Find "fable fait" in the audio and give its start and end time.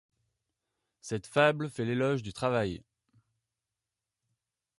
1.27-1.85